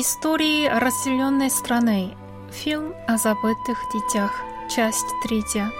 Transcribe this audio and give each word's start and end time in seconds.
Истории 0.00 0.68
расселенной 0.68 1.50
страны. 1.50 2.16
Фильм 2.52 2.94
о 3.08 3.16
забытых 3.16 3.82
детях. 3.92 4.30
Часть 4.70 5.04
третья. 5.24 5.72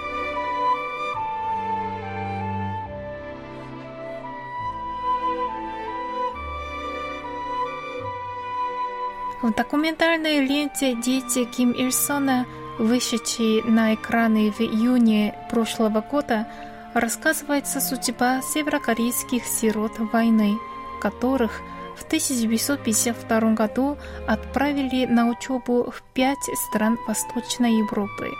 В 9.40 9.54
документальной 9.54 10.44
ленте 10.44 10.96
«Дети 10.96 11.44
Ким 11.44 11.70
Ир 11.70 11.92
Сона», 11.92 12.44
вышедшей 12.80 13.62
на 13.62 13.94
экраны 13.94 14.50
в 14.50 14.60
июне 14.60 15.38
прошлого 15.48 16.00
года, 16.00 16.48
рассказывается 16.92 17.80
судьба 17.80 18.42
северокорейских 18.42 19.44
сирот 19.44 19.96
войны, 20.12 20.58
которых 21.00 21.62
в 21.98 22.04
1952 22.04 23.54
году 23.54 23.96
отправили 24.26 25.06
на 25.06 25.28
учебу 25.28 25.90
в 25.90 26.02
пять 26.14 26.48
стран 26.68 26.98
Восточной 27.06 27.78
Европы. 27.78 28.30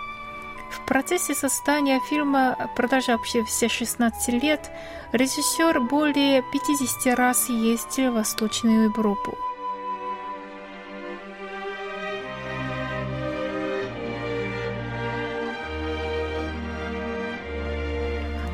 В 0.71 0.85
процессе 0.85 1.33
создания 1.33 1.99
фильма, 2.09 2.55
продолжавшегося 2.75 3.69
16 3.69 4.41
лет, 4.41 4.71
режиссер 5.11 5.81
более 5.81 6.43
50 6.53 7.17
раз 7.17 7.49
ездил 7.49 8.11
в 8.11 8.15
Восточную 8.15 8.83
Европу. 8.85 9.37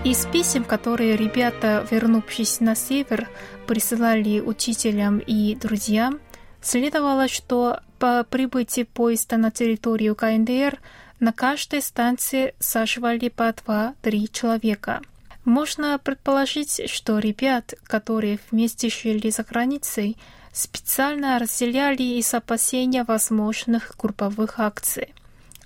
Из 0.05 0.23
писем, 0.27 0.63
которые 0.65 1.17
ребята, 1.17 1.83
вернувшись 1.89 2.59
на 2.59 2.75
север, 2.75 3.27
присылали 3.65 4.39
учителям 4.39 5.17
и 5.17 5.55
друзьям, 5.55 6.19
следовало, 6.61 7.27
что 7.27 7.79
по 7.97 8.23
прибытии 8.23 8.83
поезда 8.83 9.37
на 9.37 9.49
территорию 9.49 10.15
КНДР 10.15 10.79
на 11.19 11.33
каждой 11.33 11.81
станции 11.81 12.53
саживали 12.59 13.29
по 13.29 13.51
два-три 13.51 14.29
человека. 14.31 15.01
Можно 15.43 15.97
предположить, 15.97 16.87
что 16.87 17.17
ребят, 17.17 17.73
которые 17.85 18.37
вместе 18.51 18.89
жили 18.89 19.31
за 19.31 19.41
границей, 19.41 20.17
специально 20.53 21.39
разделяли 21.39 22.03
из 22.19 22.31
опасения 22.35 23.05
возможных 23.05 23.95
групповых 23.97 24.59
акций, 24.59 25.15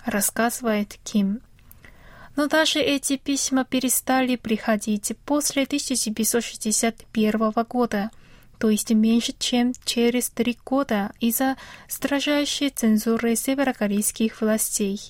рассказывает 0.06 0.96
Ким. 1.04 1.42
Но 2.36 2.46
даже 2.46 2.80
эти 2.80 3.16
письма 3.16 3.64
перестали 3.64 4.36
приходить 4.36 5.12
после 5.24 5.64
1961 5.64 7.52
года, 7.68 8.10
то 8.58 8.70
есть 8.70 8.90
меньше, 8.90 9.34
чем 9.38 9.72
через 9.84 10.30
три 10.30 10.56
года 10.64 11.12
из-за 11.18 11.56
строжайшей 11.88 12.70
цензуры 12.70 13.34
северокорейских 13.34 14.40
властей. 14.40 15.00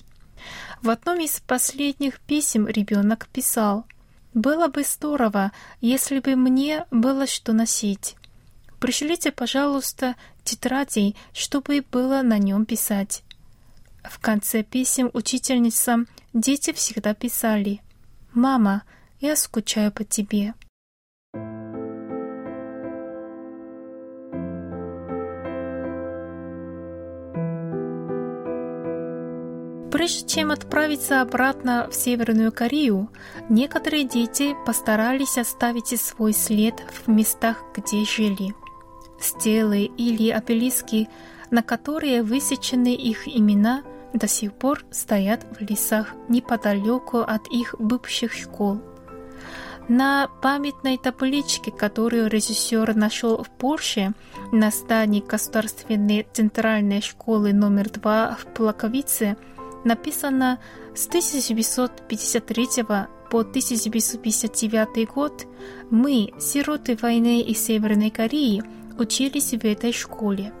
В 0.81 0.89
одном 0.89 1.19
из 1.19 1.39
последних 1.41 2.19
писем 2.21 2.67
ребенок 2.67 3.27
писал 3.27 3.85
«Было 4.33 4.67
бы 4.67 4.83
здорово, 4.83 5.51
если 5.81 6.19
бы 6.19 6.35
мне 6.35 6.85
было 6.89 7.27
что 7.27 7.53
носить. 7.53 8.15
Пришлите, 8.79 9.31
пожалуйста, 9.31 10.15
тетради, 10.43 11.15
чтобы 11.33 11.83
было 11.91 12.21
на 12.23 12.39
нем 12.39 12.65
писать». 12.65 13.23
В 14.03 14.17
конце 14.19 14.63
писем 14.63 15.11
учительницам 15.13 16.07
дети 16.33 16.71
всегда 16.73 17.13
писали 17.13 17.81
«Мама, 18.33 18.83
я 19.19 19.35
скучаю 19.35 19.91
по 19.91 20.03
тебе». 20.03 20.53
Прежде 29.91 30.27
чем 30.27 30.49
отправиться 30.49 31.21
обратно 31.21 31.87
в 31.91 31.93
Северную 31.93 32.51
Корею, 32.51 33.09
некоторые 33.49 34.03
дети 34.03 34.55
постарались 34.65 35.37
оставить 35.37 35.99
свой 36.01 36.33
след 36.33 36.73
в 36.79 37.07
местах, 37.07 37.63
где 37.75 38.03
жили. 38.03 38.55
Стелы 39.19 39.83
или 39.83 40.31
обелиски, 40.31 41.07
на 41.51 41.61
которые 41.61 42.23
высечены 42.23 42.95
их 42.95 43.27
имена, 43.27 43.83
до 44.13 44.27
сих 44.27 44.53
пор 44.53 44.83
стоят 44.91 45.45
в 45.57 45.61
лесах 45.61 46.13
неподалеку 46.27 47.19
от 47.19 47.47
их 47.47 47.75
бывших 47.79 48.33
школ. 48.33 48.81
На 49.87 50.29
памятной 50.41 50.97
табличке, 50.97 51.71
которую 51.71 52.29
режиссер 52.29 52.95
нашел 52.95 53.43
в 53.43 53.49
Порше, 53.49 54.13
на 54.51 54.69
здании 54.69 55.21
Государственной 55.21 56.25
центральной 56.31 57.01
школы 57.01 57.51
номер 57.51 57.89
2 57.89 58.37
в 58.39 58.45
Плаковице, 58.53 59.37
написано 59.83 60.59
с 60.95 61.07
1953 61.07 62.67
по 63.31 63.39
1959 63.39 65.09
год 65.09 65.47
мы, 65.89 66.33
сироты 66.39 66.97
войны 67.01 67.41
из 67.41 67.65
Северной 67.65 68.11
Кореи, 68.11 68.61
учились 68.97 69.51
в 69.51 69.65
этой 69.65 69.93
школе. 69.93 70.53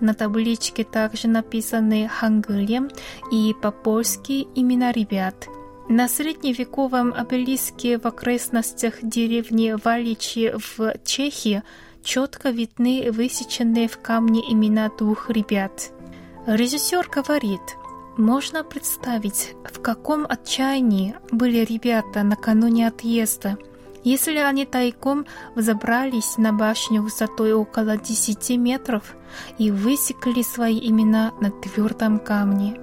На 0.00 0.14
табличке 0.14 0.84
также 0.84 1.28
написаны 1.28 2.08
хангылем 2.08 2.90
и 3.30 3.54
по-польски 3.62 4.46
имена 4.54 4.92
ребят. 4.92 5.48
На 5.88 6.08
средневековом 6.08 7.14
обелиске 7.14 7.98
в 7.98 8.06
окрестностях 8.06 8.94
деревни 9.02 9.74
Валичи 9.82 10.52
в 10.56 10.94
Чехии 11.04 11.62
четко 12.02 12.50
видны 12.50 13.10
высеченные 13.10 13.88
в 13.88 13.98
камне 13.98 14.40
имена 14.52 14.90
двух 14.98 15.30
ребят. 15.30 15.92
Режиссер 16.46 17.08
говорит, 17.08 17.60
можно 18.16 18.64
представить, 18.64 19.54
в 19.64 19.80
каком 19.80 20.26
отчаянии 20.28 21.14
были 21.30 21.64
ребята 21.64 22.22
накануне 22.22 22.88
отъезда– 22.88 23.56
если 24.06 24.36
они 24.36 24.64
тайком 24.64 25.26
взобрались 25.56 26.38
на 26.38 26.52
башню 26.52 27.02
высотой 27.02 27.52
около 27.52 27.96
10 27.96 28.50
метров 28.56 29.16
и 29.58 29.72
высекли 29.72 30.42
свои 30.42 30.78
имена 30.78 31.32
на 31.40 31.50
твердом 31.50 32.20
камне. 32.20 32.78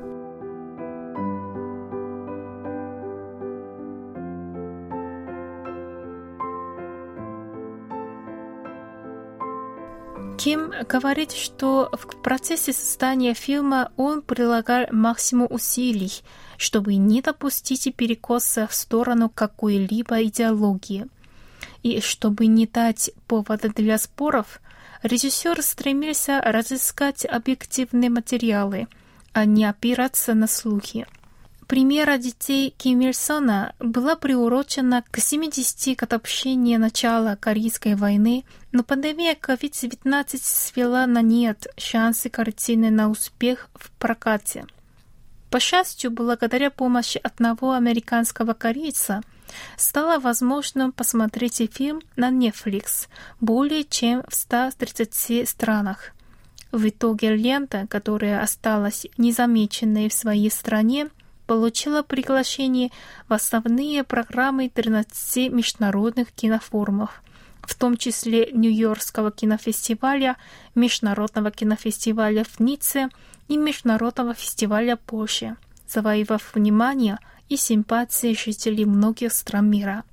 Ким 10.44 10.74
говорит, 10.90 11.32
что 11.32 11.90
в 11.94 12.22
процессе 12.22 12.74
создания 12.74 13.34
фильма 13.34 13.94
он 13.96 14.22
прилагал 14.22 14.88
максимум 14.92 15.48
усилий, 15.50 16.12
чтобы 16.58 16.96
не 16.96 17.22
допустить 17.22 17.96
перекоса 17.96 18.68
в 18.68 18.76
сторону 18.76 19.30
какой-либо 19.30 20.22
идеологии. 20.24 21.08
И 21.84 22.00
чтобы 22.00 22.48
не 22.48 22.66
дать 22.66 23.12
повода 23.28 23.70
для 23.70 23.98
споров, 23.98 24.62
режиссер 25.04 25.62
стремился 25.62 26.42
разыскать 26.42 27.26
объективные 27.26 28.10
материалы, 28.10 28.88
а 29.34 29.46
не 29.46 29.66
опираться 29.66 30.34
на 30.34 30.48
слухи. 30.48 31.06
Примера 31.68 32.18
детей 32.18 32.74
Ким 32.78 33.02
Ир 33.02 33.16
Сона 33.16 33.74
была 33.80 34.16
приурочена 34.16 35.04
к 35.10 35.20
70 35.20 35.98
годовщине 35.98 36.78
начала 36.78 37.36
Корейской 37.36 37.96
войны, 37.96 38.46
но 38.72 38.84
пандемия 38.84 39.36
COVID-19 39.36 40.40
свела 40.42 41.06
на 41.08 41.22
нет 41.22 41.68
шансы 41.78 42.30
картины 42.30 42.92
на 42.92 43.10
успех 43.10 43.70
в 43.76 43.92
прокате. 43.92 44.66
По 45.50 45.60
счастью, 45.60 46.12
благодаря 46.12 46.70
помощи 46.70 47.20
одного 47.24 47.74
американского 47.74 48.54
корейца, 48.54 49.22
стало 49.78 50.20
возможным 50.20 50.92
посмотреть 50.92 51.62
фильм 51.74 52.02
на 52.16 52.30
Netflix 52.30 53.08
более 53.40 53.84
чем 53.84 54.24
в 54.28 54.36
130 54.36 55.48
странах. 55.48 56.12
В 56.72 56.88
итоге 56.90 57.36
лента, 57.36 57.86
которая 57.88 58.42
осталась 58.42 59.06
незамеченной 59.18 60.10
в 60.10 60.14
своей 60.14 60.50
стране, 60.50 61.10
получила 61.46 62.02
приглашение 62.02 62.90
в 63.28 63.34
основные 63.34 64.04
программы 64.04 64.70
13 64.70 65.52
международных 65.52 66.32
кинофорумов, 66.32 67.22
в 67.62 67.76
том 67.76 67.98
числе 67.98 68.50
Нью-Йоркского 68.52 69.32
кинофестиваля, 69.32 70.38
Международного 70.76 71.52
кинофестиваля 71.52 72.44
в 72.44 72.60
Ницце 72.60 73.10
и 73.48 73.58
Международного 73.58 74.34
фестиваля 74.34 74.96
Польши, 74.96 75.56
завоевав 75.94 76.54
внимание 76.56 77.20
и 77.50 77.58
симпатии 77.58 78.34
жителей 78.34 78.86
многих 78.86 79.32
стран 79.34 79.70
мира. 79.70 80.04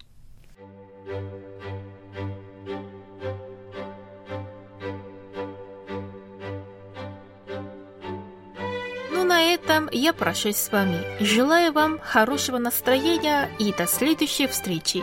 Ну, 9.12 9.24
на 9.24 9.42
этом 9.42 9.88
я 9.92 10.12
прощаюсь 10.12 10.56
с 10.56 10.70
вами. 10.70 11.00
Желаю 11.20 11.72
вам 11.72 11.98
хорошего 11.98 12.58
настроения 12.58 13.48
и 13.58 13.72
до 13.72 13.86
следующей 13.86 14.46
встречи. 14.46 15.02